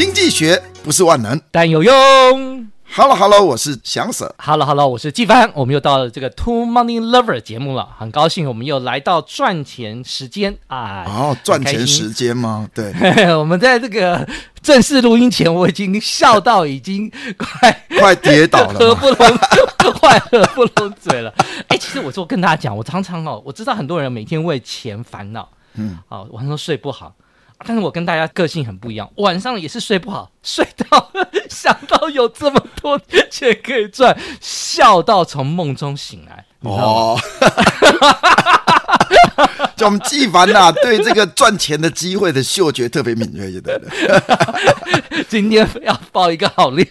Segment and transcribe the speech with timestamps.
[0.00, 1.92] 经济学不是万能，但有用。
[2.90, 4.34] Hello Hello，我是翔 Sir。
[4.38, 5.52] Hello Hello，我是季帆。
[5.54, 11.04] 我们又到了这个 Two Money Lover 节目了，很高兴我们又来到赚钱时间啊！
[11.06, 12.66] 哦，赚钱时间吗？
[12.74, 12.90] 对，
[13.36, 14.26] 我们在这个
[14.62, 19.38] 正式录音前，我已经笑到已经快 快跌倒了， 合不拢，
[20.00, 21.30] 快合不拢嘴了。
[21.68, 27.14] 哎，其实我说跟大家讲，我常常哦，我知道很多人每天为钱烦恼，嗯，啊，晚上睡不好。
[27.66, 31.10] 但是我跟大家个性很不一样，晚上也是睡不好， 睡到
[31.48, 36.44] 想到有这么多钱可以赚，笑到从梦中醒来。
[36.60, 37.18] 哦，
[39.76, 45.24] 就我们纪凡呐，对这个赚钱的机会的嗅觉特别敏锐，对对？
[45.28, 46.86] 今天要爆一个好料。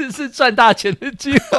[0.00, 1.58] 这是赚大钱的机会。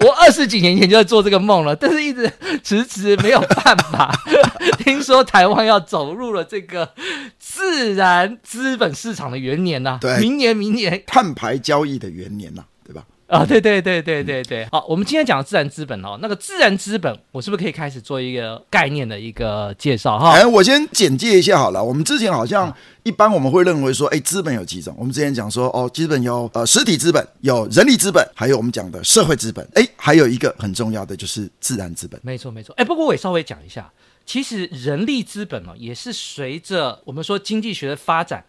[0.00, 2.30] 我二十几年前就在做这个梦了，但是一直
[2.62, 4.14] 迟迟没有办法。
[4.78, 6.92] 听说台湾要走入了这个
[7.38, 12.62] 自然资本市场的元年呐、啊，对，明年明年碳排交易的元年呐、
[12.94, 13.02] 啊。
[13.26, 20.30] 啊，对对对对对对，好，我们今天讲的自然资本哦，那个自然资本，我是不是可以开始做一个概念的一个介绍哈？
[20.30, 21.82] 哎，我先简介一下好了。
[21.82, 24.94] 我们之前好像一般我们会认为说，哎，资本有几种？
[24.96, 29.66] 我们之前讲说，哦，资本有呃实体资本，有人力资本，还有我们讲的社会资本。
[29.74, 32.20] 哎，还有一个很重要的就是自然资本。
[32.22, 32.72] 没错没错。
[32.76, 33.90] 哎，不过我也稍微讲一下，
[34.24, 38.44] 其实人力资本哦，也是随着我们说经济学的发展。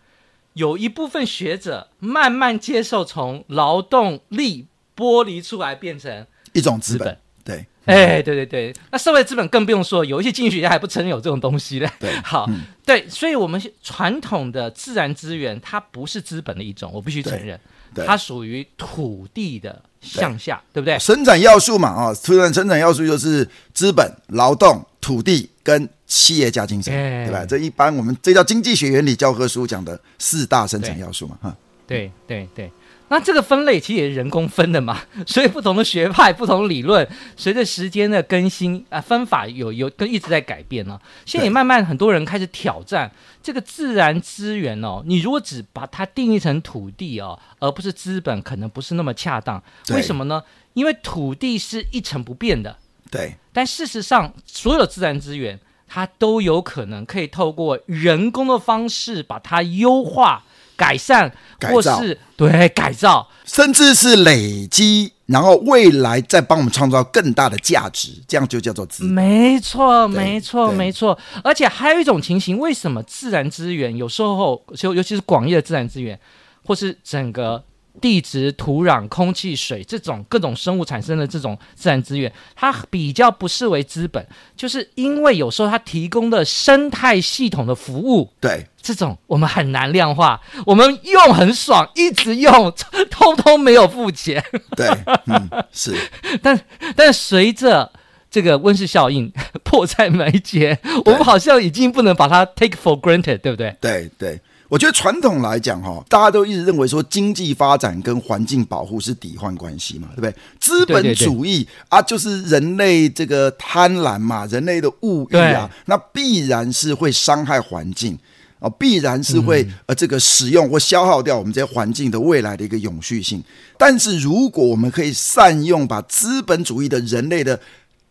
[0.57, 7.15] 有一部分学者慢慢接受从劳动力剥离出来，变成一种资本。
[7.45, 8.73] 对，哎，对对对。
[8.91, 11.87] 那社会资本更不用说，有一些经济学家还不承认有这种东西嘞。
[11.99, 17.59] 对， 好，嗯、对，所以我们传统的自然资源，它不是资本的一种，我必须承认，
[17.93, 20.97] 它属于土地的向下，对，对不对？
[20.97, 25.87] 生产要素嘛，啊、哦，突然生产要素就是资本、劳动、土地跟。
[26.07, 27.45] 企业家精神，欸、对吧？
[27.45, 31.55] 这一般我们这叫经济学原理教科书讲的四大生产要素嘛，哈。
[31.85, 32.69] 对对对，
[33.07, 37.07] 那这个分类其实也是人工分的嘛， 所以不同的学派、不同理论，
[37.37, 40.99] 随着时间的更新啊，分法有有都一直在改变呢。
[41.25, 43.09] 现在也慢慢很多人开始挑战
[43.41, 45.01] 这个自然资源哦。
[45.05, 49.63] 你如果只把它定义成土地哦，而不是资本，可能不是那么恰当。
[49.91, 50.43] 为什么呢？
[50.73, 52.77] 因为土地是一成不变的，
[53.09, 53.35] 对。
[53.53, 55.57] 但事实上，所有自然资源。
[55.87, 60.43] 它都有可能可以透过人工的方式把它优化、
[60.75, 61.31] 改善，
[61.61, 69.11] 或是对改造，甚至是累积，然后未来再帮我们创造更大的价值，这样就叫做资本。
[69.11, 71.17] 没错，没错，没错。
[71.43, 76.19] 而且还有一种情形，为什么自然资源有时候，就尤其是广义的自然资源，
[76.65, 77.63] 或是整个。
[77.99, 84.25] 地质、土壤、空气、水这种各种生物产生的这种自然资源，它比较不视为资本，
[84.55, 92.71] 就是因为有时候它提供的生态系统的服务，对这种我们很难量化，我们用很爽，一直用，
[93.09, 94.43] 通通没有付钱。
[94.75, 94.87] 对，
[95.25, 95.95] 嗯，是，
[96.41, 96.59] 但
[96.95, 97.91] 但随着
[98.29, 99.31] 这个温室效应
[99.63, 103.75] 迫在眉睫，我们好像已经不能把它 take for granted，对不对？
[103.81, 104.39] 对对。
[104.69, 110.35] 我觉得传统来讲，哈，大家都一直认为说经济发展跟环境保护是抵换关系嘛，对不对？
[110.59, 118.19] 资本主义啊，就是人类这个贪婪嘛，人类的物欲啊，那必然是会伤害环境
[118.59, 123.41] 啊，必然是会呃这个使用或消耗掉我们这些环境的未来的一个永续性。
[123.77, 127.57] 但是如果我们可以善用把资本主义的人类的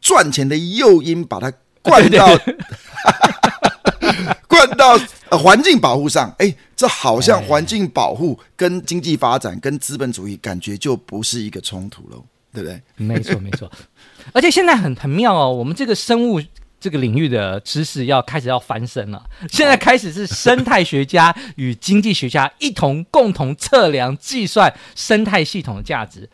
[0.00, 1.52] 赚钱的诱因，把它
[1.82, 2.26] 灌到。
[4.56, 12.80] 灌到呃环境保护上，哎，这好像环境保护跟经济发展跟资本主义感觉就不是一个冲突喽，对不对？
[12.96, 13.70] 没错，没错。
[14.32, 16.42] 而且现在很很妙哦，我们这个生物
[16.80, 19.22] 这个领域的知识要开始要翻身了。
[19.50, 26.28] 现在开始是生态学家与经济学家一同共同测量计算生态系统的价值，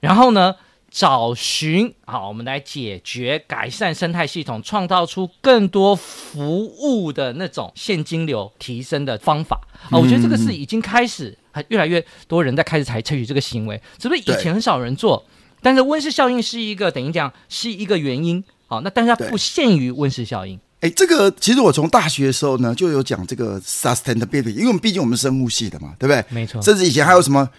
[0.00, 0.54] 然后呢，
[0.96, 9.60] 找寻好，我们来解决、改善生态系统，创造出更多服务的那种现金流提升的方法
[9.90, 9.98] 啊！
[9.98, 11.36] 我觉得这个是已经开始，
[11.68, 15.22] 越来越多人在开始采取这个行为，是不是以前很少人做？
[15.60, 20.58] 但是温室效应是一个等于讲是一个原因，好，那但是它不限于温室效应。
[20.80, 26.24] 哎，这个其实我从大学的时候呢就有讲这个 sustainability，因为我们毕竟我们生物系的嘛，对不对？
[26.30, 27.50] 没错，甚至以前还有什么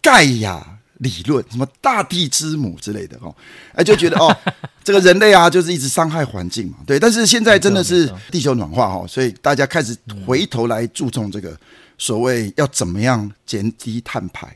[0.00, 0.77] 盖亚。
[0.98, 3.34] 理论什么大地之母之类的哦，
[3.74, 4.36] 哎就觉得哦，
[4.84, 6.98] 这个人类啊就是一直伤害环境嘛，对。
[6.98, 9.96] 但是现在真的是地球暖化哦，所以大家开始
[10.26, 11.56] 回头来注重这个
[11.96, 14.48] 所谓要怎么样减低碳排，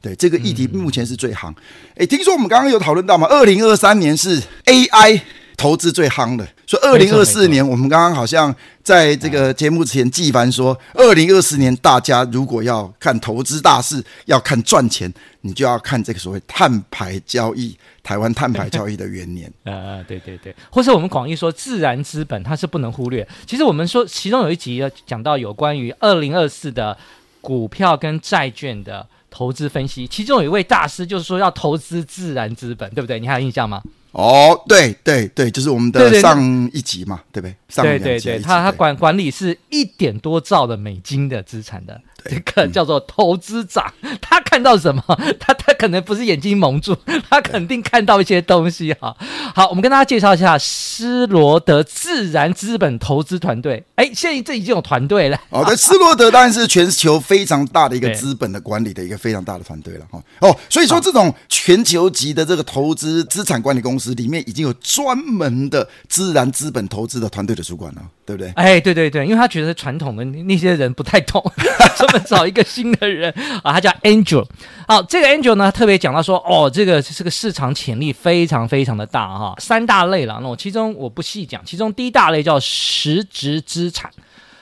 [0.00, 1.54] 对这个议题目前是最夯。
[1.96, 5.20] 哎，听说我们刚刚有讨论到嘛，二零二三年是 AI
[5.56, 8.54] 投资最夯的，所以二零二四年，我们刚刚好像
[8.86, 19.52] 在这个节目之前，纪凡说，二零二四年大家如果要看投资大事，要看赚钱，你就要看这个所谓碳排交易，台湾碳排交易的元年。
[19.64, 23.26] 呃， 对对对，或是我们广义说自然资本，它是不能忽略。
[23.44, 26.96] 其实我们说，其中有一集讲到有关于二零二四的
[27.40, 33.18] 股票跟债券的投资分析，其中有一位大师就是说要投资自然资本，对不对？
[33.18, 33.82] 你还有印象吗？
[34.16, 36.42] 哦，对对对，就是我们的上
[36.72, 37.54] 一集嘛，对，不对？
[37.68, 45.02] 上对对对，他他管管理是一点多兆的美金的资产的，这个叫做投资长，嗯、他看到什么？
[45.38, 46.96] 他他可能不是眼睛蒙住，
[47.28, 49.14] 他肯定看到一些东西哈。
[49.54, 53.84] 好，我们跟大家介绍一下施罗德自然资本投资团队。
[53.96, 55.38] 哎，现在这已经有团队了。
[55.50, 60.22] 哦，对，施罗德当然是全球非常大的一个资本的管理的一个非常大的团队了哈。
[60.40, 64.05] 哦，所以说这种全球级的这个投资资产管理公司。
[64.14, 68.50] 里面已经有专门的自然资本投资的团队的主管了，对不对？
[68.52, 71.42] 哎，对对对，因为他觉得传统的那些人不太懂，
[71.96, 73.32] 专门找一个新的人
[73.62, 74.46] 啊，他叫 Angel。
[74.86, 84.10] 好，这个 Angel 呢，特别讲到说，哦，这个这个市场潜力非常非常的大哈，三大类了，那我其中我不细讲，其中第一大类叫实质资产，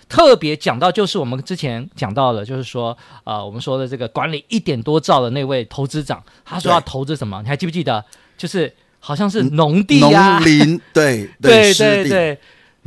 [0.08, 7.40] 特别讲到就是我们之前讲到的，就是说，呃，我们说的这个管理一点多兆的那位投资长，他说要投资什么？
[7.42, 8.04] 你还记不记得？
[8.36, 8.72] 就是。
[9.06, 12.38] 好像是农地呀、啊，农林， 对对对对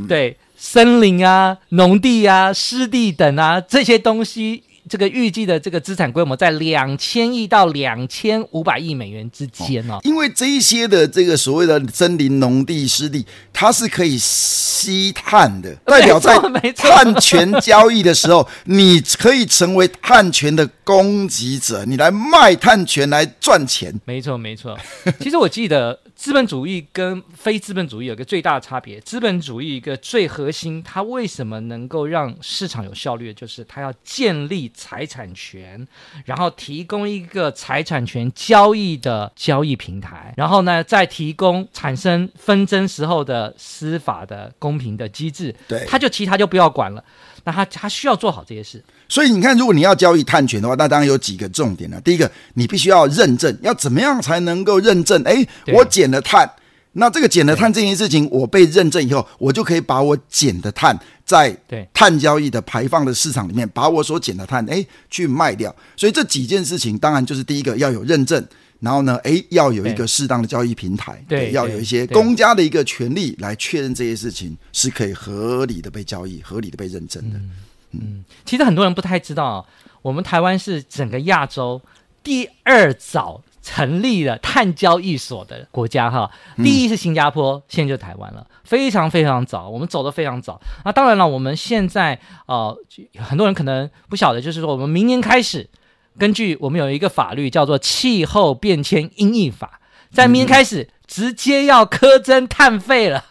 [0.07, 4.63] 对，森林啊，农地啊，湿地等啊，这些东西。
[4.87, 9.99] 这个预计的这个资产规模在两千亿到两千五百亿美元之间哦。
[10.03, 16.37] 因为这一些的这个所谓的森林、农地、湿地，它是可以吸碳的， 代表在
[16.75, 23.93] 碳权交易的时候，你可以成为碳权的供给者，你来卖碳权来赚钱。
[24.05, 24.77] 没错，没错。
[25.19, 25.99] 其实我记得。
[26.17, 28.99] 资本主义跟非资本主义有个最大的差别。
[29.01, 33.31] 资本主义一个最核心，它为什么能够让市场有效率？
[33.31, 35.85] 就是它要建立财产权，
[36.23, 45.53] 然后提供一个财产权交易的交易平台，然后呢，再提供产生纷争时候的司法的公平的机制。
[45.67, 47.03] 对，他就其他就不要管了。
[47.43, 48.83] 那他他需要做好这些事。
[49.09, 51.99] 所以你看，如果你要交易碳权的话，那当然有几个重点了。
[52.01, 55.23] 第一个，你必须要认证，要怎么样才能够认证？
[55.23, 56.49] 哎，我减了碳，
[56.99, 61.55] 那这个减了碳这件事情，我被认证以后，我就可以把我减的碳在
[61.93, 65.73] 碳交易的排放的市场里面，把我所减的碳哎去卖掉。
[65.95, 68.43] 所以这几件事情，当然就是第一个要有认证，
[68.79, 77.37] 然后呢，哎要有一个适当的交易平台，对，对，要有一些公家的一个权利来确认这些事情是可以合理的被交易、合理的被认证的。
[77.37, 77.51] 嗯。
[77.91, 79.65] 嗯，其实很多人不太知道，
[80.01, 81.81] 我们台湾是整个亚洲
[82.21, 86.31] 第二早成立了碳交易所的国家哈。
[86.63, 90.57] 第一是新加坡，现在就台湾了，非常非常早，我们走得非常早。
[90.85, 92.73] 那当然了，我们现在呃，
[93.19, 95.69] 很多人可能不晓得，就是说我们明年开始，
[96.17, 99.81] 根据我们有一个法律叫做《气候变迁因应法》，
[100.15, 103.21] 在明年开始直接要苛征碳费了，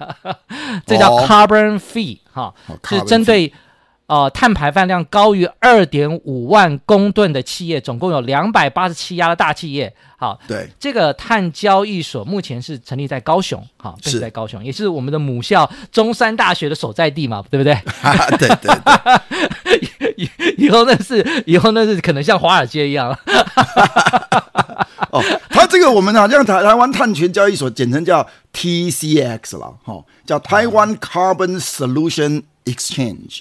[0.85, 2.53] 这叫 carbon fee 哈，
[2.85, 3.51] 是针对。
[4.07, 9.93] 呃，碳排放量高于二点五万公吨的企业，总共有两百八十七家的大企业。
[10.17, 17.77] 好，对，这个碳交易所目前是成立在高雄，好，是在高雄，也是我们的母校中山大学的所在地嘛，对不对？
[18.39, 18.79] 对 对
[19.65, 23.11] 对， 以以后那是以后那是可能像华尔街一样。
[25.11, 25.21] 哦，
[25.51, 33.41] 它这个我们好像台台湾碳权交易所简称叫 TCX 了，哈，叫台湾 Carbon Solution Exchange。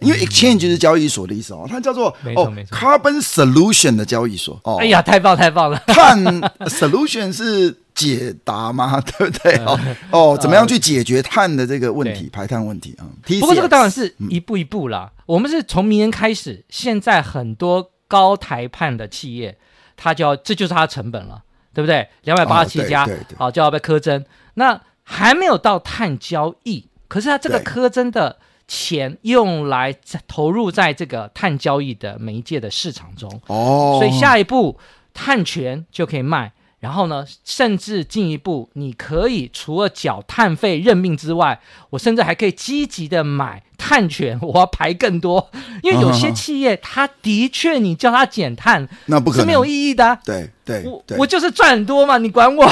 [0.00, 4.78] 因为 exchange 就是交易所的意思哦，它叫做哦 carbon solution 的交易所哦。
[4.80, 5.78] 哎呀，太棒太棒了！
[5.86, 6.18] 碳
[6.66, 8.98] solution 是解答吗？
[9.18, 9.54] 对不对？
[9.58, 9.78] 哦
[10.10, 13.04] 哦， 怎么样去解决碳的这个问题，排碳问题啊？
[13.38, 15.12] 不过这个当然是一步一步啦。
[15.26, 19.56] 我们是从明年开始，现在很多高台碳的企业，
[19.96, 21.42] 它就要这就是它的成本了，
[21.74, 22.08] 对不对？
[22.22, 23.06] 两百八十七家，
[23.36, 24.24] 好就要被苛征。
[24.54, 28.38] 那还没有到碳交易，可是它这个苛征的。
[28.74, 29.94] 钱用来
[30.26, 34.78] 投入在这个碳交易的媒介的市场中，哦，所以下一步
[35.12, 41.60] 碳权就可以卖，然后呢，甚至进一步，你可以除了缴碳费任命之外，
[41.90, 45.50] 我甚至还可以积极的买碳权，我要排更多，
[45.82, 52.66] 因为有些企业，它的确你叫他减碳，那不可能，是没有意义的，对对，我我就是赚很多嘛，你管我，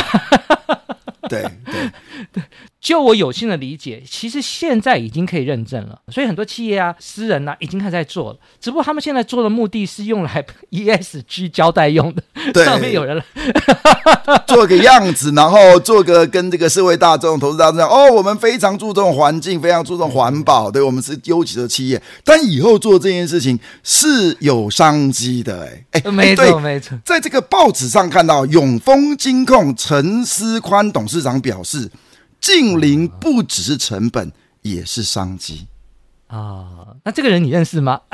[1.28, 1.90] 对 对
[2.32, 2.42] 对。
[2.80, 8.38] 就我有幸的理解，其实现在已经可以认证了，所以很多企业啊、私人啊已经开始在做了。
[8.58, 12.22] 只不过他们现在做的目的是用来 ESG 交代用的，
[12.54, 13.24] 对上面有人来
[14.48, 22.00] 做个样子，然后做个跟这个社会大众、投资大众哦，我们非常注重环境，非常注重环保，对，我们是优质的企业。
[22.24, 31.90] 但以后做这件事情是有商机的，哎哎，没错没错，在这个报纸上看到永丰金控陈思宽董事长表示。
[32.40, 34.32] 净零不只是成本，
[34.62, 35.66] 也是商机
[36.28, 36.94] 啊！
[37.04, 38.00] 那这个人你认识吗？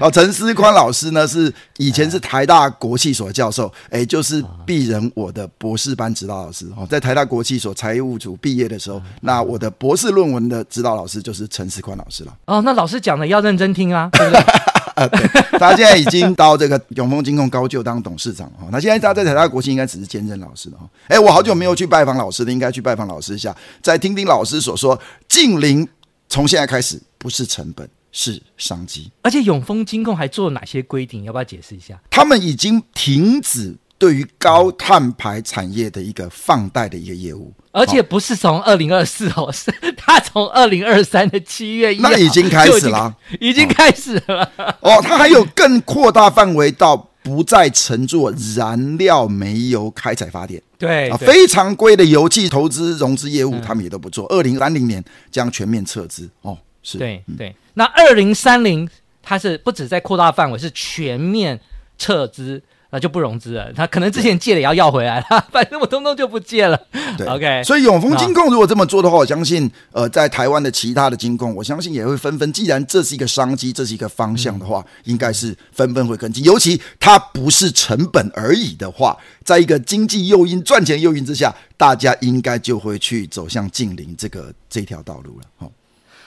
[0.00, 12.36] 哦，陈思宽老师呢，是以前是台大国际所教授，哎，就是鄙人我的博士班指导老师哦，在台大国际所财务组毕业的时候，那我的博士论文的指导老师就是陈思宽老师了。
[12.46, 14.42] 哦，那老师讲的要认真听啊，对不对？
[14.96, 18.66] 啊，对，他现在已经到这个永丰金控高就当董事长哈。
[18.72, 20.88] 那现在他在台大国际应该只是兼任老师的哈。
[21.08, 25.88] 哎，我好久没有去拜访老师了，应该去拜访老师一下，再听听老师所说，近邻
[26.28, 27.88] 从现在开始不是成本。
[28.18, 31.24] 是商机，而且永丰金控还做了哪些规定？
[31.24, 32.00] 要不要解释一下？
[32.08, 44.50] 他们已经停止对于高碳排产业的一个放贷的一个业务，而且不是从二零二四哦， 是他从二零二三的七月一那已经开始了，已经开始了。
[44.80, 45.00] 哦。
[45.02, 54.26] 他还有更扩大范围到不再乘坐燃料煤油开采发电，对，啊，非常规的油气投资融资业务，他们也都不做。
[54.28, 56.28] 二零三零年将全面撤资。
[56.42, 56.56] 哦。
[56.82, 56.98] 是。
[56.98, 58.88] 对对，那二零三零
[59.22, 61.58] 它是不止在扩大范围，是全面
[61.98, 63.72] 撤资，那就不融资了。
[63.72, 66.80] 他可能之前借的也要要回来了， 反正我通通就不借了。
[67.18, 67.62] 对，OK。
[67.64, 72.52] 所以永丰金控如果这么做的话，我相信，呃，在台湾的其他的金控，我相信也会纷纷。
[72.52, 76.44] 既然这是一个商机，这是一个方向的话，嗯、应该是纷纷会跟进。
[76.44, 85.46] 尤其它不是成本而已的话，在一个经济诱因、赚钱诱因之下，大家应该就会去走向近邻这个这条道路了。
[85.56, 85.70] 好。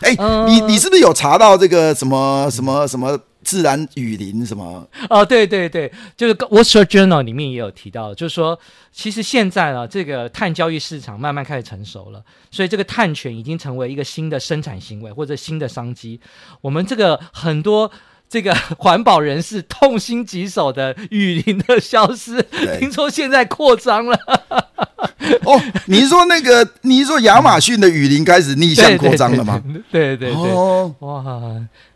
[0.01, 0.16] 哎，
[0.48, 4.88] 你你是不是有查到这个什么什么什么自然雨林什么？
[5.10, 8.60] 哦，对对对，就是《Wall Street Journal》里面也有提到，就是说，
[8.91, 16.22] 其实现在啊，这个碳交易市场慢慢开始成熟了，所以这个碳权已经成为一个新的生产行为或者新的商机。
[16.62, 17.91] 我们这个很多。
[18.32, 22.39] 这个环保人士痛心疾首的雨林的消失，
[22.79, 24.68] 听说现在扩张了。
[25.45, 26.67] 哦，你是说那个？
[26.81, 29.62] 你是说亚马逊的雨林开始逆向扩张了吗？
[29.91, 31.24] 对 对对，对，哦，哇，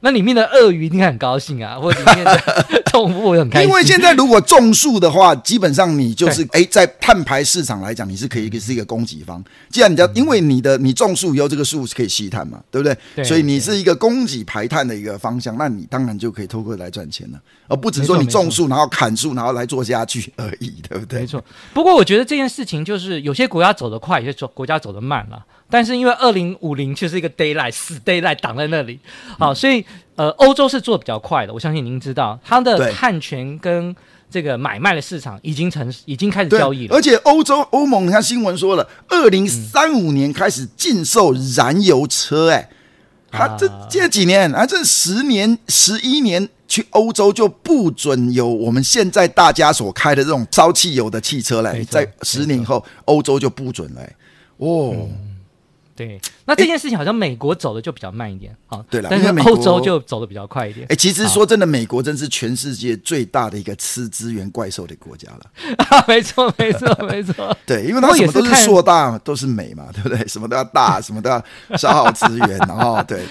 [0.02, 3.70] 那里面的鳄鱼应该很高兴啊，或里面的动物也很开心。
[3.70, 9.44] 因为现在如果种树的话，基本上你就是哎，在碳排市场来讲，你是可以是一个供给方。
[9.70, 12.96] 既然你要，因为你的你种树以后，这个树是可以吸碳嘛，对不对？
[13.16, 21.22] 对，所以你是一个供给排碳的一个方向，那你当然就可以透过来赚钱了，而不只说你种树然后砍树然后来做家具而已，对不对？
[21.22, 21.44] 没错。
[21.74, 25.44] 不过我觉得这件事情就是有些国家走得快，有些国家走得慢了。
[25.70, 28.98] 但是因为二零五零就是一个 deadline 死 deadline 挡在那里，
[29.38, 29.84] 好，嗯、所以
[30.16, 31.54] 呃，欧洲是做比较快的。
[31.54, 33.94] 我相信您知道，它的碳权跟
[34.32, 36.96] 这个买卖的市场已经成已经开始交易了。
[36.96, 42.70] 而且欧洲欧盟，你看新闻说了，二零三五年开始禁售燃油车，哎。
[43.36, 54.02] 他这这几年啊，这十年、十一年去欧洲就不准有我们现在大家所开的这种烧汽油的汽车嘞，在十年后欧洲就不准了。
[54.58, 55.36] 哦、嗯，
[55.96, 58.84] 对，那这件事情好像美国走的就比较慢一点啊。
[58.90, 60.88] 对了，但是欧洲就走的比较快一点。
[60.90, 65.76] 哎，其实说真的，美国真是全世界最大的一个吃资源怪兽的国家了。
[65.78, 67.56] 啊， 没错，没错，没错。
[67.68, 70.28] 对，因为它什么都是硕大，都是美嘛，对不对？
[70.28, 71.40] 什么都要大，什么都要
[71.78, 73.22] 消耗资源，然后对。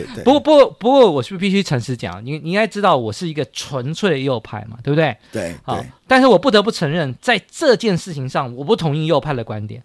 [0.24, 5.16] 不过，不过，不过，我是必须诚实讲，你你应该知道，我是一个纯粹的右派嘛，对不对？
[5.32, 9.82] 对，好，但是我不得不承认，在这件事情上，我不同意右派的观点，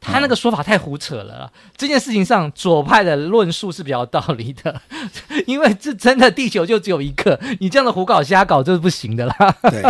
[0.00, 1.50] 他那个说法太胡扯了。
[1.52, 4.80] 嗯、这件事情上，左派的论述是比较有道理的，
[5.46, 9.56] 因为这真的地球就只有一个，你这样的胡搞瞎搞就是不行的啦。
[9.62, 9.82] 对，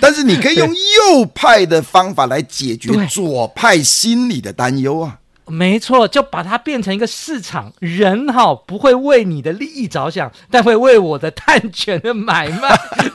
[0.00, 0.68] 但是你可以用
[1.14, 5.20] 右派的方法来解决左派心理的担忧啊。
[5.46, 12.68] 没错，就把它变成一个市场，人哈不会为你的利益着想，但会为我的碳权的买卖、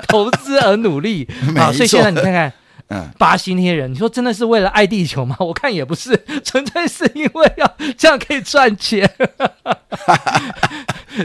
[0.07, 1.71] 投资而努力 啊！
[1.71, 2.53] 所以现在你看看，
[2.89, 5.35] 嗯，巴西那些人，你说真的是为了爱地球吗？
[5.41, 9.09] 我看也不是，纯粹是因为要这样可以赚钱。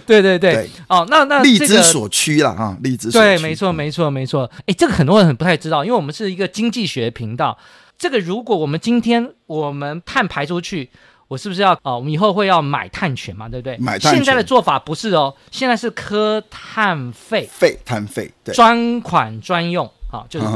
[0.07, 3.27] 对 对对，对哦，那那、这个、利之所趋了啊，利之所趋。
[3.27, 4.51] 对，没错，没错，没错。
[4.67, 7.57] 哎，这个很多人很不太知道，因为我们是一个经济学频道。
[7.99, 10.91] 这个如果我们今天我们碳排出去，
[11.29, 11.97] 我是不是要啊？
[11.97, 13.49] 我们以后会要买碳权嘛？
[13.49, 13.77] 对不对？
[13.79, 14.17] 买碳权。
[14.17, 20.47] 现在的做法不是哦，现在是科碳费，费碳费，对，专款专用，好，就是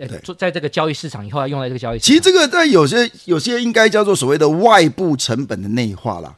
[0.00, 2.06] 呃做在这个交易市场以后要用在这个交易市场。
[2.06, 6.34] 其实这个在有些有些应该叫做所谓的外部成本的内化啦。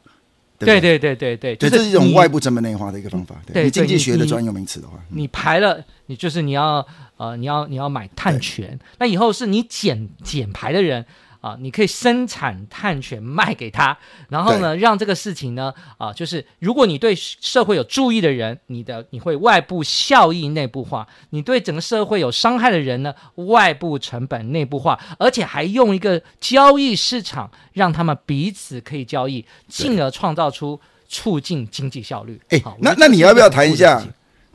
[0.57, 3.35] 对对对对对，这是一种外部成本内化的一个方法。
[3.45, 6.83] 对，你经济学的专有名词的话，你排了，你就是你要
[7.17, 11.05] 呃，你要你要买碳权，那以后是你减减排的人。
[11.41, 13.95] 啊，你可以生产碳权卖给他，
[14.29, 32.41] 然后呢，让这个事情呢，啊，就是如果你对社会有注意的人，你的你会外部效益内部化；你对整个社会有伤害的人呢，外部成本内部化，而且还用一个交易市场让他们彼此可以交易，进而创造出促进经济效率。
[32.49, 34.03] 哎，那那你要不要谈一下？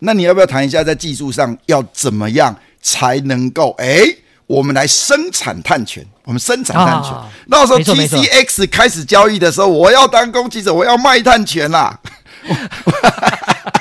[0.00, 4.02] 那你要不要谈一下在技术上要怎么样才能够哎？
[4.46, 7.12] 我们来生产碳权，我们生产碳权。
[7.48, 11.96] 到时候 TCX 开始交易的时候，我要当攻击者，我要卖碳权啦。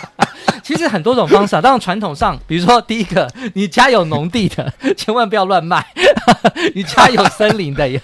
[0.70, 5.82] 其实很多种方式啊， 当然传统上，比如说第一个，你家有农地的， 千万不要乱卖；
[6.76, 8.00] 你家有森林的，也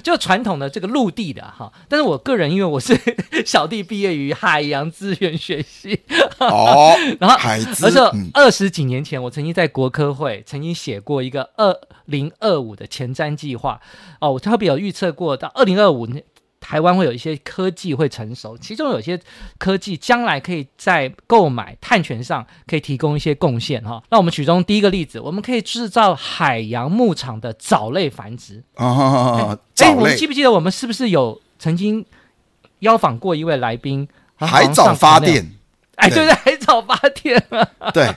[0.00, 1.72] 就传统的这个陆地的哈。
[1.88, 2.96] 但是我个人，因为我是
[3.44, 6.00] 小弟，毕业于海洋资源学系
[6.38, 7.98] 哦，然后海资，而且
[8.34, 13.80] 二十几年前，我曾经在国科会曾经写过一个二零二五的前瞻计划
[14.20, 16.22] 哦，我特别有预测过到二零二五年。
[16.70, 19.18] 台湾会有一些科技会成熟，其中有些
[19.58, 24.00] 科技将来可以在购买碳权上可以提供一些贡献哈。
[24.08, 29.58] 那我们举中第一个例子，我们可以制造海洋牧场的藻类繁殖哦。
[29.78, 32.06] 哎、欸，我们记不记得我们是不是有曾经
[32.78, 34.06] 邀访过一位来宾？
[34.36, 35.50] 海藻发电？
[35.96, 37.44] 哎，对对，海藻发电。
[37.92, 38.14] 对。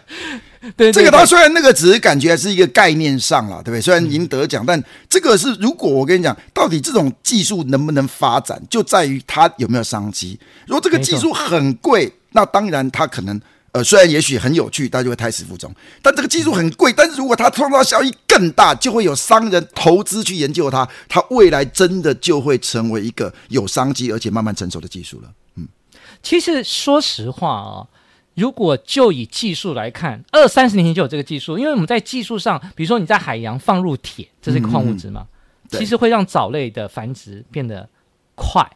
[0.77, 3.82] 对，这个他虽然那个只是感觉是一个概念上了，对不对？
[3.82, 10.39] 虽然赢得奖，但这个是如果我跟你讲，到底这种技术能不能发展，就在于它有没有商机。
[10.65, 13.39] 如果这个技术很贵，那当然它可能
[13.74, 15.70] 呃，虽然也许很有趣，它就会胎死腹中。
[16.01, 25.29] 但这个技术很贵，但是如果它创造效益更大，就会有商人投资去研究它，它未来真的就会成为一个有商机而且慢慢成熟的技术了。
[25.58, 25.67] 嗯，
[26.22, 27.88] 其实说实话啊、哦。
[28.35, 35.27] 如果就以技术来看，二三十年前就有这个技术，因为我们在技术上，比如说你在海洋放入铁，这是一个矿物质嘛，
[35.71, 37.87] 嗯、其实会让藻类的繁殖变得
[38.35, 38.67] 快，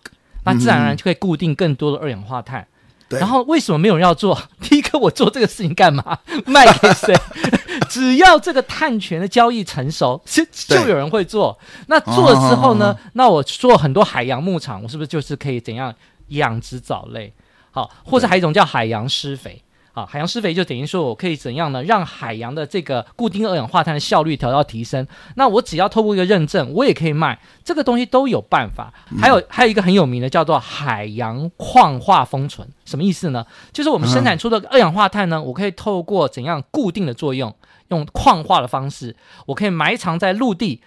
[0.45, 2.67] 那自然而然就会固定更多的二氧化碳。
[3.09, 4.37] 嗯、然后为什么没有人要做？
[4.61, 6.20] 第一个，我做这个事情干嘛？
[6.46, 7.15] 卖给谁？
[7.89, 11.57] 只要这个碳权的交易成熟，就就有人会做。
[11.87, 12.87] 那做了之后呢？
[12.87, 15.93] 哦、那我做很多海洋牧场，我是不是就是可以怎样
[16.27, 17.33] 养殖藻类？
[17.77, 19.61] 好，或者还有一种叫海洋施肥，
[19.94, 21.83] 啊，海洋施肥就等于说我可以怎样呢？
[21.83, 25.05] 让海洋的这个固定二氧化碳的效率调到提升。
[25.35, 28.92] 那我只要透过一个认证，我也可以卖这个东西都有办法。
[29.22, 33.46] 还有还有一个很有名的叫做海洋矿化封存，什么意思呢？
[33.72, 37.55] 就是我们生产出的二氧化碳呢，我可以透过怎样固定的作用，
[37.90, 40.81] 用矿化的方式，我可以埋藏在陆地。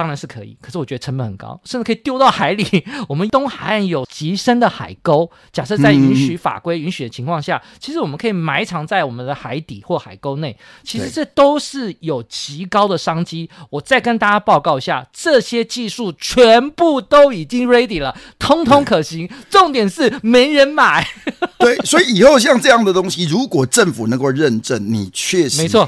[0.00, 2.64] 当然是可以，可是我觉得成本很高，甚至可以丢到海里。
[3.06, 10.56] 我们东海岸有极深的海沟，假设在允许法规允许的情况下，嗯、其实我们可以埋藏在我们的海底或海沟内。
[10.82, 13.50] 其实这都是有极高的商机。
[13.68, 19.30] 我再跟大家报告一下，这些技术全部都已经 ready 了，通通可行。
[19.50, 21.06] 重点是没人买。
[21.60, 25.86] 对，所以以后像这样的东西，如果政府能够认证，你确实没错。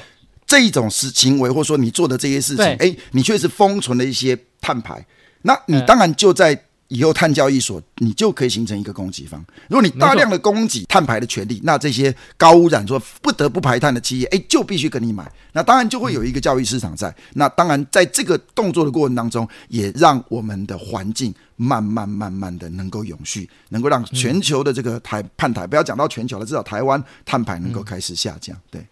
[0.52, 5.02] 这一种事行为，或者说你做的这些事情，哎，你确实封存了一些碳排，
[5.40, 9.42] 那你当然就在以后碳交易所，你就可以形成一个供给方。
[9.70, 15.32] 如果你大量的供给碳排的权利，那这些高污染说不得不排碳的企业，哎，就必须跟你买。
[15.54, 17.14] 那当然就会有一个交易市场在。
[17.32, 28.54] 那当然在这个动作的过程当中，也让我们的环境慢慢慢慢的能够永续，能够让全球的这个台碳排，不要讲到全球了，至少台湾碳排能够开始下降。
[28.70, 28.86] 对。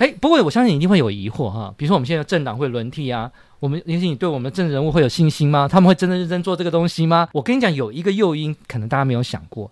[0.00, 5.68] 哎，不过我相信你一定会有疑惑哈，比如说我们现在政党会轮替啊，我们也许你对我们的政治人物会有信心吗？
[5.70, 7.28] 他们会真的认真做这个东西吗？
[7.34, 9.70] 我跟你讲，有一个诱因，可能大家没有想过，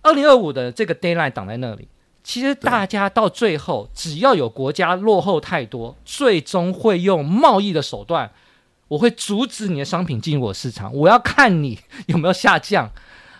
[0.00, 1.86] 二零二五的这个 deadline 挡在那里，
[2.24, 8.30] 其实大家到最后，只要有国家落后太多，最终会用贸易的手段，
[8.88, 12.90] 我会阻止你的商品进入我市场，我要看你有没有下降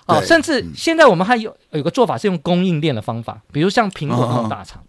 [0.04, 4.84] 啊，甚至现在我们还有有个做法是用供应链的方法，比如像苹果这种大厂。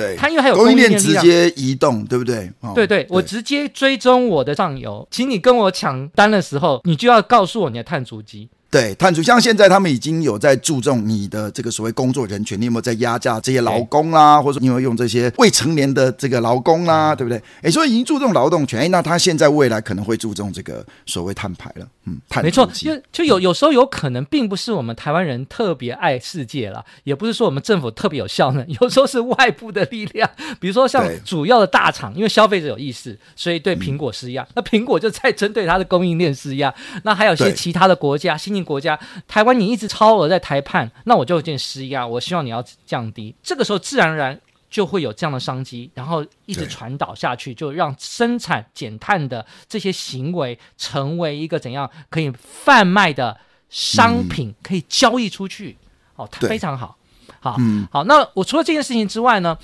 [0.00, 2.50] 对，它因为还有供应链直接移动，对不对？
[2.60, 8.48] 哦、对，对对，我直接追踪我的上游，请你跟我抢单的时候，你就要告诉我你的碳足迹。
[8.70, 17.42] 对，碳足像现在他们已经有在注重你的这个所谓工作人权，你有没有在压榨这些劳工啦、啊，或者你有没有用这些未成年的这个劳工啦、啊，对不对？
[17.62, 30.30] 哎，所以已经注重劳动权，哎，那他现在未来可能会注重这个所谓碳排了，嗯，碳没错，就就有有时候有可能并不是我们台湾人特别爱世界了，也不是说我们政府特别有效能， 有时候是外部的力量，
[30.60, 53.36] 比如说像主要的大厂，因为消费者有意识，所以对苹果施压，嗯、那苹果就在针对它的供应链施压，那还有些其他的国家，新兴国家，台湾你一直超额在台判，那我就有点施压，我希望你要降低，这个时候自然而然就会有这样的商机，然后一直传导下去，就让生产减碳的这些行为成为一个怎样可以贩卖的
[53.68, 56.96] 商品，可以交易出去，嗯、哦，它非常好，
[57.40, 59.56] 好，嗯、好，那我除了这件事情之外呢，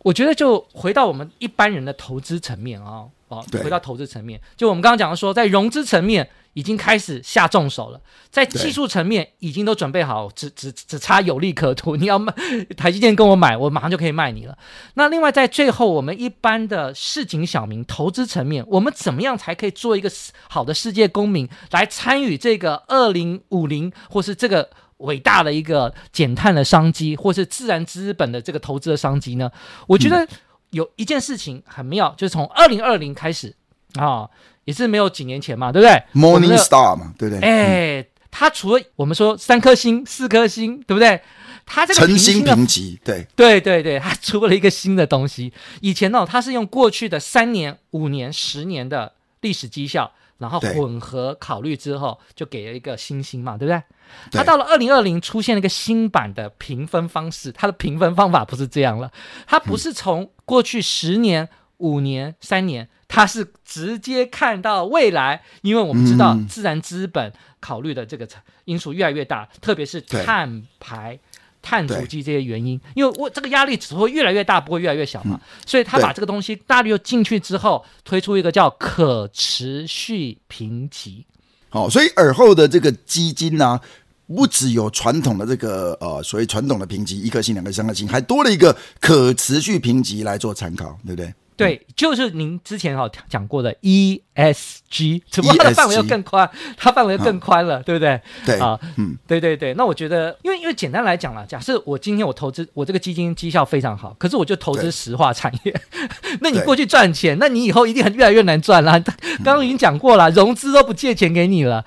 [0.00, 6.28] 我觉得就回到我们一般人的投资层面啊、哦，哦，回到投资层面，就我们刚刚讲的说，在融资层面。
[6.54, 11.96] 已经开始下重手了，在技术层面已经都准备好，只只只差有利可图。
[11.96, 12.30] 你要卖
[12.76, 14.58] 台积电跟我买，我马上就可以卖你了。
[14.92, 20.12] 那另外在最后，我们一般的市井小民投资层面，我们怎么样才可以做一个
[20.46, 24.68] 好的世界公民，来参与这个二零五零或是这个
[24.98, 29.50] 伟大的一个减碳的商机，或是自然资本的这个投资的商机呢？
[29.86, 30.28] 我觉得
[30.72, 33.54] 有一件事情很妙，就是从二零二零开始
[33.94, 34.04] 啊。
[34.04, 34.30] 哦
[34.64, 37.40] 也是没有几年前嘛，对不对？Morning Star 嘛，对不对？
[37.44, 41.20] 哎，它除了我们说三颗星、四颗星，对不对？
[41.66, 45.52] 它这个诚星评级，对对对对，它出了一个新的东西。
[45.80, 53.82] 以前呢，它是用过去的三年、五年、十年的历史绩效，然后混合考虑之后，就给了一个星星嘛，对不对？
[54.30, 59.10] 它到了二零二零出现了一个新版的评分方式，它的评分方法不是这样了，
[59.46, 61.48] 它不是从过去十年、
[61.78, 62.88] 五年、三年。
[63.14, 68.26] 它是直接看到未来，因为我们知道自然资本考虑的这个
[68.64, 71.18] 因素越来越大，嗯、特别是碳排、
[71.60, 75.38] 碳足迹这些原因，因为我这个压力只会越来越大，不会越来越小嘛。
[75.38, 81.26] 嗯、所以他把这个东西大力又进去之后，推出一个叫可持续评级。
[81.68, 83.80] 好、哦，所以尔后的这个基金呢、啊，
[84.34, 91.32] 不只有传统的这个呃，所谓传统的评级，一颗星、两颗星、三颗星，还多了一个可持续评级来做参考，对不对？
[91.54, 98.20] 对，就是您之前哈讲过的 ESG，只不过它的范围又更宽，它范围又更宽了，对不对？
[98.44, 99.72] 对啊，嗯，对对对。
[99.74, 105.80] 那我觉得，因为因为简单来讲啦，假设我今天我投资，我这个基金绩效非常好，可是我就投资石化产业，
[106.40, 108.98] 那你过去赚钱，那你以后一定很越来越难赚啦。
[109.44, 111.84] 刚刚已经讲过了，融资都不借钱给你了。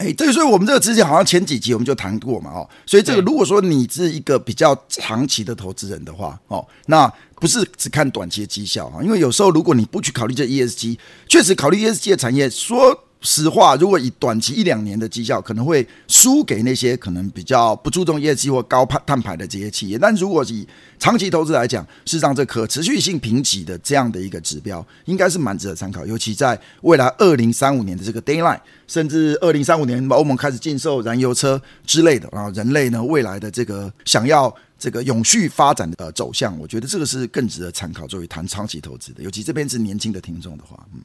[0.00, 7.12] 哎，对，所以我们这个之前好像前几集我们就谈过嘛，哦，所以这个如果说你是一个比较长期的投资人的话，哦，那。
[7.40, 19.98] 不是只看短期的绩效啊，因为有时候如果你不去考虑这 ESG，确实考虑 ESG 的产业，说实话，如果以短期一两年的绩效，可能会输给那些可能比较不注重业绩或高碳碳排的这些企业。
[19.98, 20.66] 但如果以
[20.98, 26.06] 长期投资来讲，事实上这可持续性评级的这样的一个指标，应该是蛮值得参考。
[26.06, 34.54] 尤其在未来二零三五年的这个 deadline，甚至二零三五年欧盟开始禁售燃油车之类的然后，人类呢未来的这个想要。
[34.80, 39.22] 这个永续发展的走向，我觉得这个是更值得参考，作为谈长期投资的。
[39.22, 41.02] 尤其这边是年轻的听众的话，嗯，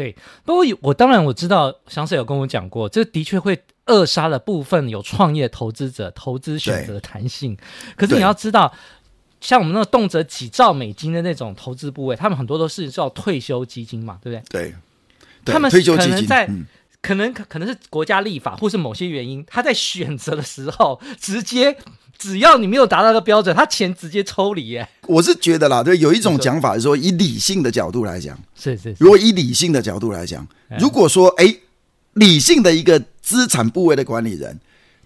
[0.00, 0.16] 对。
[0.44, 7.56] 不过我当然我知道，翔 Sir 有跟我讲过，这的确会扼杀了部分有创业投资者投资选择的弹性。
[7.96, 8.72] 可是你要知道，
[9.40, 14.62] 像我们那个动辄几兆美金的那种投资部位，他们很多都是叫退休基金嘛，对不对？
[14.62, 14.74] 对。
[15.42, 16.66] 对他们可能在、嗯、
[17.02, 21.76] 可能可能是国家立法，或是某些原因，他在选择的时候直接。
[22.18, 24.86] 只要你没有达到那个标准，他钱直接抽离耶。
[25.06, 28.96] 我是觉得啦，对，有一种讲法是说，以理性的角度来讲，是是，是。
[28.98, 30.46] 如果以理性的角度来讲，
[30.78, 31.56] 如果说，哎，
[32.12, 34.60] 理性的一个资产部位的管理人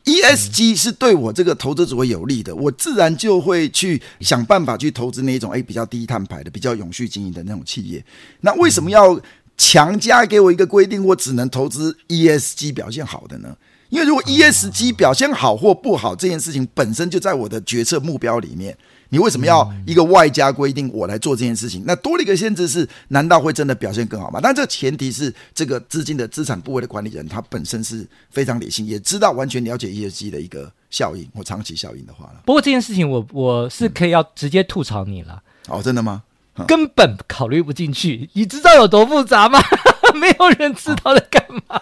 [0.04, 8.04] ，ESG 是对我这个投资者会有利的，我自然就会去想办法去投资那一种哎比较低碳排的、比较永续经营的那种企业。
[8.40, 9.16] 那为什么要
[9.56, 13.56] 强加给我一个规定，我只能投资 ESG 表现好的呢？
[13.90, 18.76] 因为如果 ESG 表现好或不好这件事情本身就在我的决策目标里面，
[19.10, 21.84] 你为什么要一个外加规定我来做这件事情？
[21.86, 24.40] 那多了一个限制是，难道会真的表现更好吗？
[24.42, 32.42] 但这前提是这个资金的资产部位的管理人他本身是非常理性，也知道完全了解 ESG 的一个效应或长期效应的话了。
[32.44, 35.40] 不过这件事情我我是可以要直接吐槽你了。
[35.68, 36.24] 哦，真的吗？
[36.66, 38.28] 根本考虑不进去。
[38.34, 39.60] 你知道有多复杂吗？
[40.14, 41.80] 没有人知道在干嘛。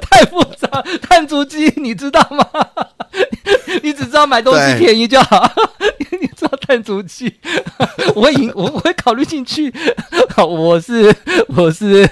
[0.00, 0.68] 太复杂，
[1.02, 2.44] 碳足迹你知道吗？
[3.82, 5.50] 你只知道买东西便宜就好，
[6.20, 7.32] 你知道碳足迹，
[8.14, 9.72] 我会引，我我会考虑进去。
[10.36, 11.14] 我是
[11.48, 12.08] 我是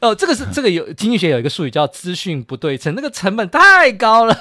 [0.00, 4.34] 哦，这个是这个有经济学有一个术语叫资讯不对称，那个成本太高了，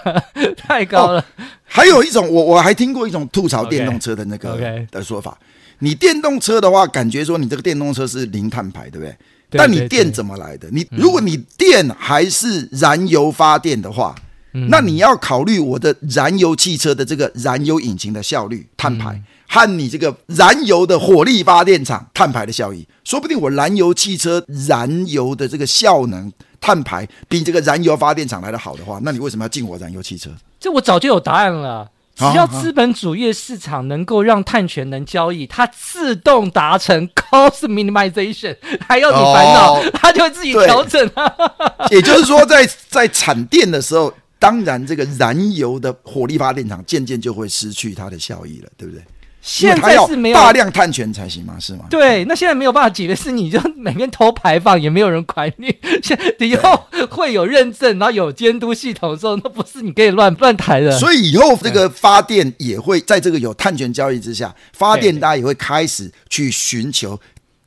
[0.57, 1.19] 太高了。
[1.19, 4.57] 哦、还有一种，我我还听过一种吐槽电动车的那个
[4.89, 5.31] 的说法。
[5.31, 5.55] Okay, okay.
[5.79, 9.15] 你电动车的话，感觉说你这个电动车是零碳排，对不对？
[9.51, 10.69] 但你电怎么来的？
[10.71, 14.15] 你如果你电还是燃油发电的话，
[14.53, 19.11] 嗯、那你要考虑我的燃油汽车的这个燃油引擎的效率碳排。
[19.11, 30.31] 嗯和你这个燃油的火力发电厂碳排的效益，说不定我燃油汽车燃油的这个效能碳排比这个燃油发电厂来的好的话，那你为什么要进我燃油汽车？
[30.59, 31.87] 这我早就有答案了。
[32.15, 38.55] 只要资本主义市场能够让碳权能交易，它自动达成 cost minimization，
[38.87, 41.29] 还要你烦恼，它就会自己调整啊。
[41.91, 49.03] 也就是说，在在产电的时候，当然这个燃油的火力发电厂渐渐就会失去它的效益了，对不对？
[49.47, 51.55] 现在是没有大量碳权才行嘛？
[51.59, 51.85] 是吗？
[51.87, 55.67] 对，那现在没有办法解决，是你就每天偷排放，也没有人管你。
[56.01, 60.97] 现在以后会有认证，然后有监督系统的时候，那不是你可以乱乱抬的。
[60.97, 67.19] 所以以后这个发电也会在这个有碳权交易之下，发电大家也会开始去寻求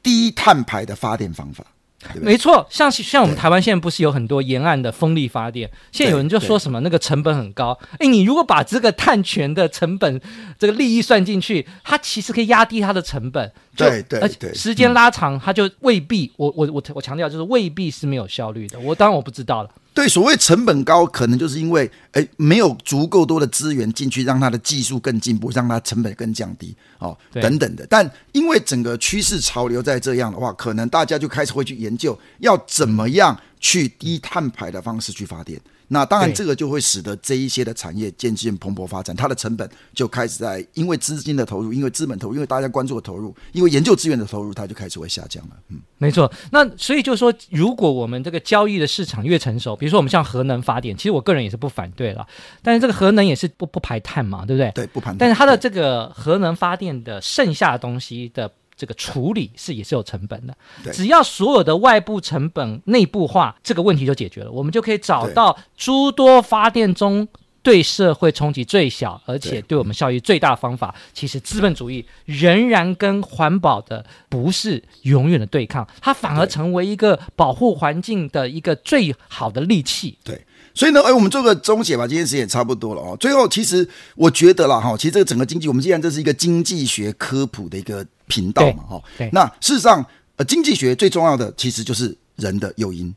[0.02, 1.64] 低碳排的发电方法。
[2.14, 7.78] 没错，像像我们台湾现在不是有很多沿岸的风力发电，现在有人就说什么那个成本很高。
[7.98, 10.20] 哎，你如果把这个碳权的成本
[10.58, 13.52] 这个利益算进去，它其实可以压低它的成本。
[13.78, 16.30] 对对对，而且时间拉长，它就未必。
[16.36, 18.78] 我我我我强调就是未必是没有效率的。
[18.80, 19.70] 我当然我不知道了。
[19.94, 27.84] 对，所谓成本高，可能就是因为哎，没有足够多的资源进去，让它的技术更进步，让它成本更降低，哦，等等的。
[27.90, 35.60] 但因为整个趋势潮流在这样的话，可能大家就开始会去研究要怎么样去低碳排的方式去发电。
[35.90, 45.56] 那当然，这个就会使得这一些的产业渐渐蓬勃发展，它的成本就开始在因为资金的投入，因为资本投入，因为大家关注的投入，因为研究资源的投入，它就开始会下降了。
[45.68, 46.30] 嗯，没错。
[46.50, 52.26] 那所以就是说，如果我们这个交易的市场越成熟，比如说我们像核能发电，其实我个人也是不反对了。
[52.62, 54.70] 但是这个核能也是不不排碳嘛，对不对？
[54.72, 55.16] 对，不排碳。
[55.16, 58.52] 但是它的这个核能发电的剩下的东西的。
[58.78, 60.56] 这个处理是也是有成本的，
[60.92, 67.26] 只要所有的外部成本内部化，这个问题就解决了，我们就可以找到诸多发电中
[67.60, 70.94] 对社会冲击最小，而且对我们效益最大的方法。
[71.12, 80.16] 其实资本主义仍然跟环保的不是永远的对抗，它反而成为一个保护环境的一个最好的利器。
[80.22, 80.40] 对。
[80.74, 83.16] 所以呢，哎，我们做个终结吧，今天时间也差不多了哦。
[83.18, 90.04] 最后，其实我觉得啦，哈，其实这个整个经济，我们既然这是一个经济学科普的一个频道嘛，哈，那事实上，
[90.36, 93.12] 呃，经济学最重要的其实就是人的诱因。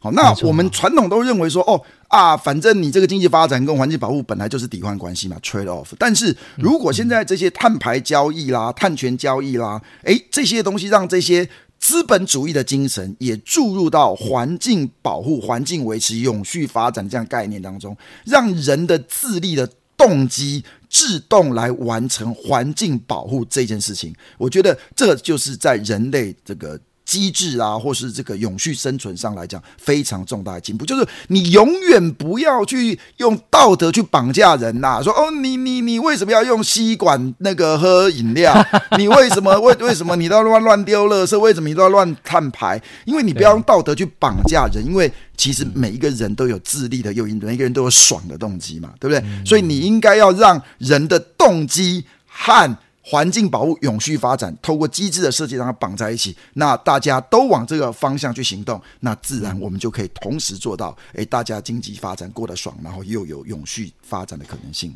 [0.00, 5.88] 好，那我们传统都认为说，哦啊，反正你这个经济发展跟环境保护本来就是抵换关系嘛，trade off。
[5.98, 11.48] 但是如果现在这些碳排交易啦、碳权交易啦，诶，这些东西让这些。
[11.80, 20.64] 资本主义的精神也注入到环境保护、环境维持、永续发展这样概念当中，让人的自力的动机
[20.94, 24.14] 自动来完成环境保护这件事情。
[24.38, 26.80] 我觉得这就是在人类这个。
[27.04, 35.02] 机制啊，或是这个永续生存上来讲，非常重大的进步，就是你永远不要去用道德去绑架人呐、啊。
[35.02, 38.54] 说哦，你你你为什么要用吸管那个喝饮料？
[38.98, 41.38] 你为什么为为什么你都要乱乱丢垃圾？
[41.38, 42.80] 为什么你都要乱碳排？
[43.04, 49.22] 因为你不要用道德去绑架人，因为其实每一个人都有自利的诱因，每一个人都有爽的动机嘛，对不对？
[49.44, 52.78] 所以你应该要让人的动机和。
[53.04, 64.94] 环境保护、永续发展，透过机制的设计让它绑在一起，那大家都往这个方向去行动，那自然我们就可以同时做到，诶，大家经济发展过得爽，然后又有永续发展的可能性。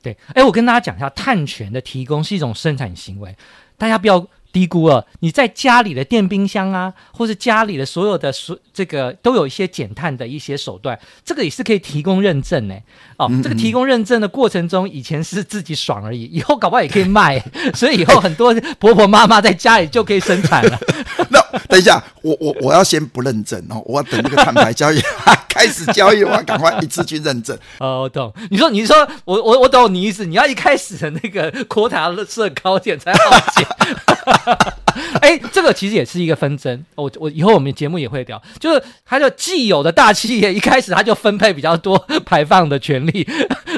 [0.00, 3.36] 对，诶，我跟大家讲一下，碳权的提供是一种生产行为，
[3.76, 4.26] 大家不要。
[4.54, 12.76] 低估了你在家里的电冰箱啊，或是家里的所有的所这个都有一些减碳的一些手段，这个也是可以提供认证呢。
[13.16, 20.78] 哦，这个提供认证的过程中，以前是自己爽而已，以后搞不好也可以卖，所以以后很多婆婆妈妈在家里就可以生产了。
[21.30, 25.00] 那 等一下，我我我要先不认证哦，我要等那个碳排交易
[25.48, 27.56] 开始交易的话，赶快一次去认证。
[27.78, 28.32] 哦，我懂。
[28.50, 33.66] 你说你说我我我懂你意思，你要一开始的那个 quota 设高点才好减。
[35.20, 36.84] 哎，这个其实也是一个纷争。
[36.94, 43.26] 我我以后我们节目也会聊，就是它就既有的大企业一开始它就分配比较多排放的权利，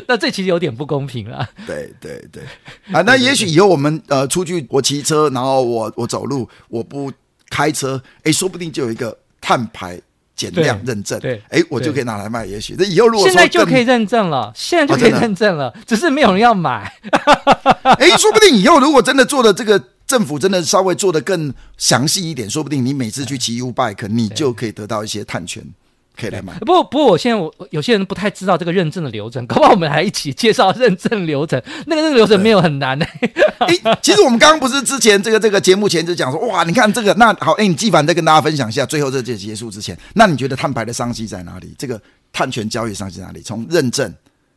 [0.06, 1.48] 那这其实有点不公平了。
[1.66, 2.42] 对对对，
[2.92, 7.10] 啊，那也许以后我们呃出去，我骑车，然后我我走路，我不
[7.50, 10.00] 开车，哎，说不定就有一个碳排
[10.35, 12.44] 减量认证，对，哎，我就可以拿来卖。
[12.44, 16.92] 也许那以后如果现在就可以认证了，现在就可以认证了，只是没有人要买。
[17.82, 25.64] 哎，说不定以后如果真的做的这个政府真的稍微做的更详细一点，说不定你每次去骑 U bike，你就可以得到一些碳权。
[26.18, 26.52] 可以来买。
[26.61, 31.62] 不过，不过，我现在我有些人不太知道这个认证的流程，搞不好我们来一起介绍认证流程。
[31.87, 33.33] 那个认证流程没有很难呢、欸。
[33.59, 41.74] 哎，其实我们刚刚不是之前这个这个节目前就讲说，哇，你看这个那好，哎，你纪凡再跟大家分享一下，最后这节结束之前，那你觉得碳排的商机在哪里？
[41.79, 42.00] 这个
[42.33, 43.42] 碳权交易商机在哪里？
[43.42, 44.12] 从认证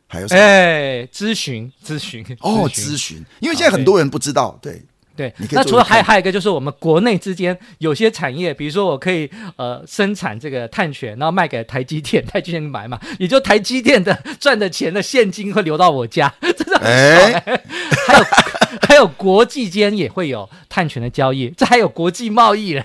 [0.06, 0.40] 还有什么？
[0.40, 4.82] 哎，咨询咨询哦，咨询，因为现在很多人不知道，对。
[5.16, 17.62] 对，那除了还还有一个就是我们国内之间有些产业，比如说我可以呃生产这个碳权，然后卖给台积电， 台积电买嘛，也就台积电的赚的钱的现金会流到我家，真的很爽、欸。
[18.06, 18.24] 还有
[18.88, 22.84] 还有国际间也会有碳权的交易，这还有国际贸易嘞。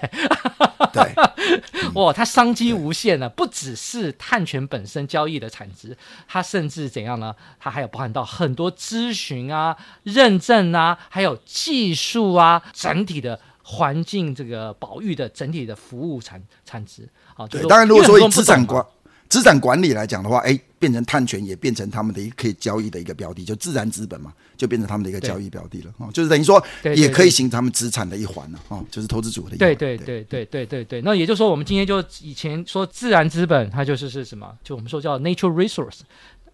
[0.93, 1.13] 对，
[1.93, 5.95] 哇，它商机无限呢，不只是碳权本身交易的产值，
[6.27, 7.35] 它甚至怎样呢？
[7.59, 17.07] 它还有包含到很多咨询啊、认证啊，还有技术啊，整体的环境这个保育的整体的服务产产值。
[17.35, 18.83] 啊，对，当然如果说以资产管
[19.27, 26.63] 资产管理来讲的话，哎，变成碳权也变成他们的一个可以交易的一个标的，就自然资本嘛，就变成他们的一个交易标的了哦，就是等于说
[26.95, 29.67] 也可以形成他们资产的一环了哦，就是投资组合的一环。
[29.67, 34.51] 对对对对对对对，那也就是说，我们今天就以前说自然资本，它就是是什么？
[34.63, 35.99] 就我们说叫 natural resource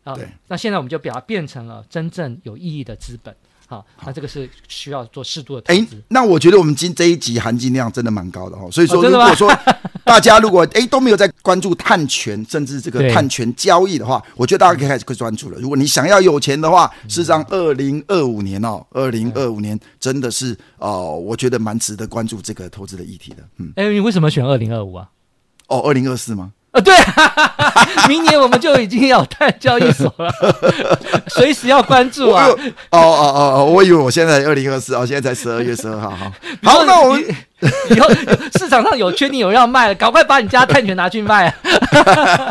[0.04, 3.36] 啊，对，那现在我们就把它变成了真正有意义的资本。
[3.68, 5.96] 好，那这个是需要做适度的投资。
[5.96, 8.70] 哎，那我觉得我们今这一集含金量真的蛮高的哦。
[8.70, 9.50] 所以说，如果说
[10.12, 15.58] 大家如果哎都没有在关注碳权，甚至这个碳权交易的话，我觉得大家可以开始可以专注了。
[15.58, 23.38] 如果你想要有钱的话，事实上，二零二五年哦，二零二五年真的是哦，我觉得蛮值得关注这个投资的议题的。
[23.56, 25.08] 嗯，哎，你为什么选二零二五啊？
[25.68, 26.52] 哦，二零二四吗？
[26.72, 30.32] 啊，对啊，明年我们就已经有碳交易所了，
[31.28, 32.48] 随时要关注啊！
[32.92, 36.32] 哦哦哦哦，我以为我现在二零二四哦，现在才十二月十二号，好，
[36.64, 37.22] 好，那我们
[37.90, 38.10] 以后
[38.58, 41.56] 市场上有确定有人要卖，赶快把你家碳权拿去卖啊！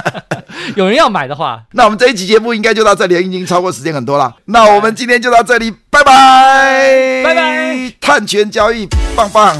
[0.77, 4.35] 有人要买的话，那我们这一期节目应该就到这里，已经超过时间很多了。
[4.45, 9.57] 那我们今天就到这里，拜拜，拜拜，碳权交易棒棒。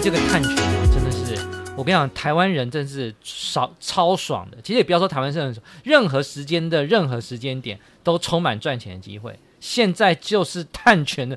[0.00, 1.36] 这个碳权啊，真的是
[1.76, 4.56] 我跟你讲，台湾人真是少超爽的。
[4.62, 9.36] 其实也不要说台湾是很爽，任何时间的任何时间点都充满赚钱的机会。
[9.58, 11.36] 现在就是碳权的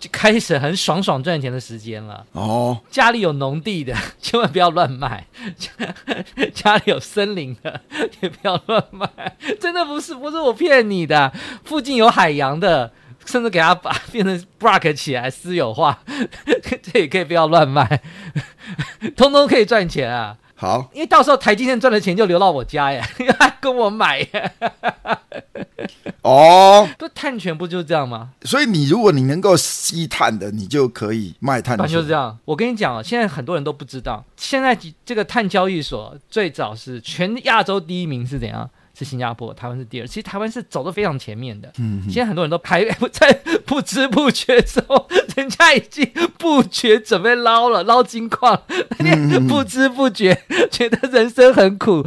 [0.00, 2.24] 就开始很爽爽赚钱的时间了。
[2.32, 5.26] 哦，家里有农地的千万不要乱卖，
[6.54, 7.80] 家里有森林的
[8.20, 9.36] 也不要乱卖。
[9.60, 11.30] 真的不是不是我骗你的，
[11.62, 12.90] 附近有海洋的。
[13.28, 16.02] 甚至给它把 变成 block 起来私有化，
[16.82, 18.00] 这也可以不要乱卖，
[19.16, 20.36] 通通可以赚钱啊！
[20.54, 23.06] 好，因为到时候台积电赚的钱就流到我家呀，
[23.60, 24.52] 跟我买呀。
[26.22, 28.30] 哦，不，碳权不就是这样吗？
[28.42, 31.86] 所以你如果你能够吸碳的，你就可以卖碳权。
[31.86, 32.36] 就是这样。
[32.44, 38.68] 我跟你讲啊，现在很多人都不知道，现在这个碳交易所最早是全亚洲第一名是怎样？
[38.98, 40.06] 是新加坡，台湾是第二。
[40.06, 41.72] 其实台湾是走得非常前面的。
[41.78, 43.32] 嗯，现在很多人都排 在
[43.64, 44.82] 不知不觉中，
[45.36, 48.60] 人家已经不觉准备捞了，捞金矿。
[48.98, 50.36] 嗯、 不知不觉
[50.70, 52.04] 觉得人生很苦，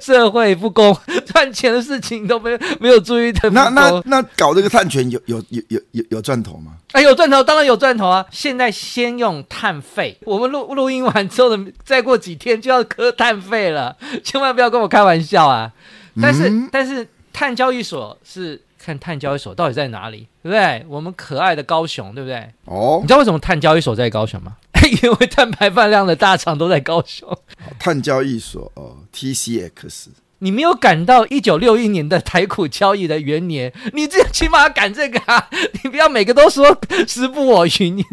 [0.00, 3.48] 社会不公，赚钱的事情都没有没有注意的。
[3.50, 6.72] 那那那搞这个碳权有有有有有有赚头吗？
[6.92, 8.24] 哎，有赚头，当然有赚头啊！
[8.30, 15.72] 现在先用碳费，我们录录音完之后的，再过几天就要磕碳费了，千万不要跟我开玩笑啊！
[16.20, 20.84] 但是、嗯、但是碳交易所是看碳交易所到底在哪里，对不对？
[20.88, 22.50] 我们可爱的高雄，对不对？
[22.66, 24.56] 哦，你知道为什么碳交易所在高雄吗？
[25.02, 27.26] 因为碳排放量的大厂都在高雄。
[27.78, 30.08] 碳交易所哦，TCX。
[30.40, 35.48] 你没有赶到一九六一年的台股交易的元年，你最起码要赶这个啊！
[35.82, 36.76] 你不要每个都说
[37.08, 38.04] 时不我与，你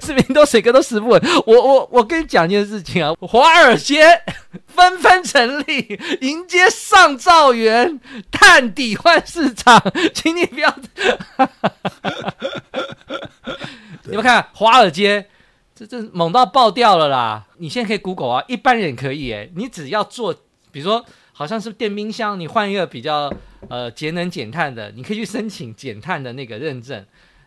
[0.00, 1.22] 视频都谁个都时不稳。
[1.46, 4.22] 我我我跟你讲一件事情啊，华尔街
[4.66, 9.82] 纷纷成立，迎接上兆元探底换市场，
[10.14, 10.74] 请你不要。
[14.04, 15.26] 你们看华尔街，
[15.74, 17.44] 这这猛到爆掉了啦！
[17.58, 20.34] 你现在可以 Google 啊，一般人可以诶，你只要做。
[20.70, 23.32] 比如说，好像是电冰箱，你换一个比较
[23.68, 27.04] 呃节能减碳的，你可以去申请减碳的那个认证。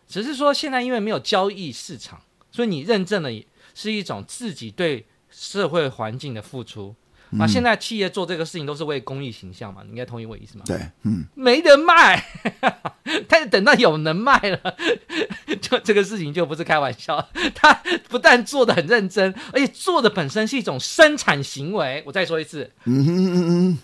[0.08, 3.32] 只是说现在因为没有交易市场，所以你认证的
[3.74, 6.96] 是一种自己对社会环境的付出。
[7.40, 10.64] 啊，现在企业做这个事情都是为公益形象嘛，你应该同意我意思吗？
[10.66, 12.24] 对，嗯，没得卖，
[13.28, 14.76] 但是等到有能卖了，
[15.62, 17.28] 就这个事情就不是开玩笑。
[17.56, 17.74] 他
[18.10, 22.04] 不但做的很认真，而且做的本身是一种生产行为。
[22.06, 23.36] 我再说一次，嗯哼嗯
[23.72, 23.78] 嗯，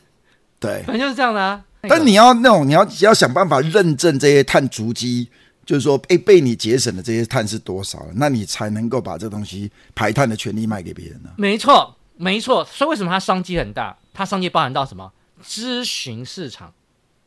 [0.59, 1.63] 对，反正就是这样的啊。
[1.83, 5.29] 但你要那种，你要要想办法认证这些碳足迹，
[5.65, 11.29] 就是说，哎，被你节省的这些碳是多少，那你才能够把这东西排碳的权利卖给别人呢？
[11.37, 11.95] 没错。
[12.21, 13.97] 没错，所以为什么它商机很大？
[14.13, 15.13] 它商机包含到什么？
[15.41, 16.73] 咨询市场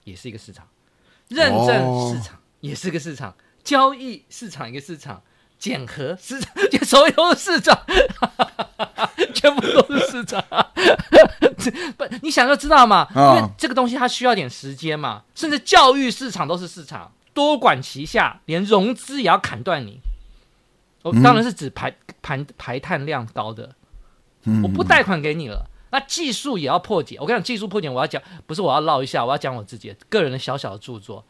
[0.04, 0.68] 也是一个市场，
[1.28, 3.34] 认证市场也是一个市场，哦、
[3.64, 5.22] 交易市场一个市场，
[5.58, 6.52] 检核市场，
[6.84, 7.86] 所有市场，
[9.34, 10.44] 全部都是市场。
[11.96, 13.08] 不，你想就知道嘛？
[13.14, 15.22] 哦、因为这个东西它需要点时间嘛。
[15.34, 20.00] 甚至教育市场都是市场，多管齐下，连融资也要砍断你。
[21.00, 23.74] 我、哦、当然是指排排排碳量高的。
[24.62, 27.16] 我不贷款给你了，那技术也要破解。
[27.20, 31.24] 我跟你讲，技术破解，我要讲，不是我要唠一下，我要讲我自己个人的小小的著作，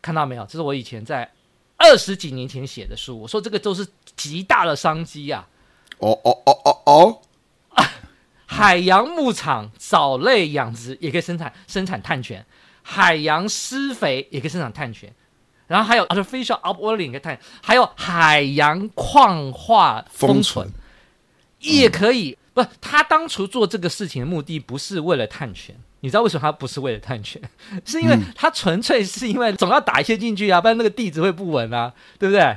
[0.00, 0.46] 看到没有？
[0.46, 1.30] 这是我以前在
[1.76, 3.20] 二十几年前写的书。
[3.20, 3.86] 我说这个都是
[4.16, 5.46] 极大的商机呀！
[5.98, 7.20] 哦哦哦哦哦！
[8.46, 12.46] 海洋牧场藻类养殖也可以生产生产碳权，
[12.82, 15.14] 海洋施肥也可以生产碳权，
[15.66, 20.72] 然后还有 artificial upwelling 可以碳，还有海洋矿化封存。
[21.60, 27.40] 也可以，不，他当初做这个事情的目的不是为了探权，你知道为什么他不是为了探权？
[27.84, 32.56] 是因为他纯粹是因为总要打一些进去啊，不然那个地质会不稳啊，对不对？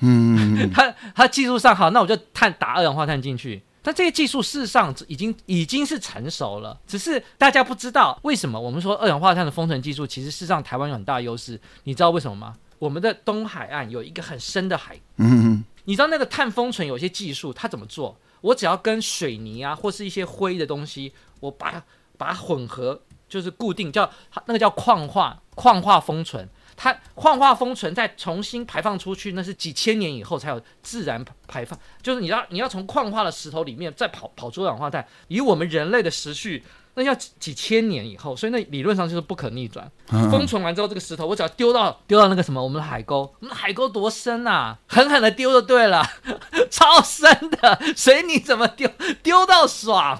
[0.00, 8.60] 嗯， 他他技术上好，那我就碳打二氧化碳进去，但这些技术事实上已经已经是成熟了，只是大家不知道为什么。
[8.60, 12.54] 我们说二氧化碳的封存技术，其实事实上台湾有很大优势，你知道为什么吗？
[12.78, 18.18] 我们的东海岸有一个很深的海，嗯，你知道那个碳封存有些技术，它怎么做？
[18.40, 21.82] 我只要跟水泥啊，或是一些灰的东西，我把它
[22.16, 24.10] 把它混合，就是固定，叫
[24.46, 26.48] 那个叫矿化矿化封存。
[26.76, 31.78] 它矿化封存再重新排放出去，那是几千年以后才有自然排放。
[32.02, 36.62] 就是你要你要从矿化的石头里面再跑跑出二氧化碳，以我们人类的时序。
[36.98, 39.86] 那要几几千年以后，所以那理论上就是不可逆转。
[40.10, 44.78] 嗯、封存完之后，这个石头我只要丢到丢到那个什么，我们的海沟，我们的海沟多深啊？
[44.86, 46.02] 狠狠的丢就对了，
[46.70, 48.90] 超深的，随你怎么丢，
[49.22, 50.18] 丢到爽，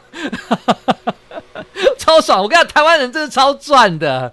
[1.99, 2.43] 超爽！
[2.43, 4.31] 我跟你讲，台湾人真的超赚的。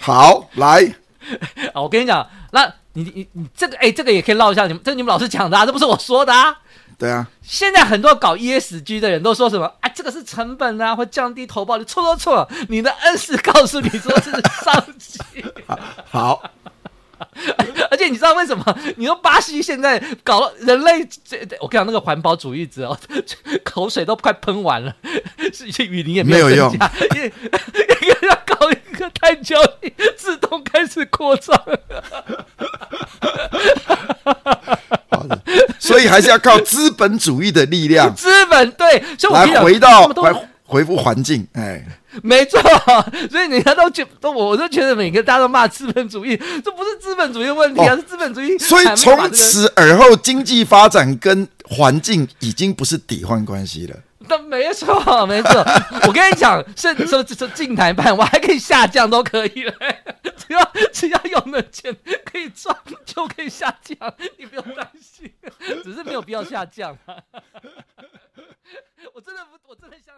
[0.00, 0.94] 好，来，
[1.74, 6.60] 啊，我跟你讲，那你你你这个哎，这个也可以唠一下，你们这是你们老师讲的啊，这不是我说的啊。
[6.96, 9.83] 对啊，现在很多搞 ESG 的人都说什么啊？
[9.94, 11.84] 这个是成本啊，会降低投报率。
[11.84, 12.48] 错错错！
[12.68, 15.18] 你的恩师告诉你说这是商机。
[16.10, 16.42] 好，
[17.90, 18.78] 而且你知道为什么？
[18.96, 22.98] 你说巴西现在搞了人类这，我跟你讲，那个环保主义者哦，
[23.64, 24.94] 口水都快喷完了，
[25.52, 27.32] 是一些雨林也没有增加，因为
[28.22, 31.56] 要搞一个碳交易，自动开始扩张。
[35.78, 41.84] 所以还是要靠资本主义的力量，资本对，来回到来回复环境，哎，
[42.22, 42.60] 没错。
[43.30, 48.58] 所以你看，都觉都，我都觉得每个大家都骂资本主义，这不是资本主义的问题啊，哦、是资本主义。
[48.58, 53.96] 所以从此而后，经济发展跟环境已经不是抵换关系了。
[54.28, 55.64] 那没错，没错。
[56.06, 60.02] 我跟你讲，是说说进台办，我还可以下降都可以嘞，
[60.36, 61.94] 只要只要有那钱
[62.24, 65.32] 可以赚，就可以下降，你不用担心，
[65.82, 66.96] 只是没有必要下降、
[69.12, 70.14] 我真的不，我真的想。